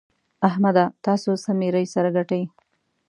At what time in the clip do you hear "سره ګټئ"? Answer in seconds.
1.93-2.43